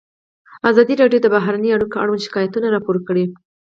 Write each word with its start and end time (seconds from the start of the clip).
ازادي 0.69 0.93
راډیو 1.01 1.23
د 1.23 1.27
بهرنۍ 1.35 1.69
اړیکې 1.73 1.97
اړوند 2.03 2.25
شکایتونه 2.27 2.67
راپور 2.75 2.97
کړي. 3.07 3.25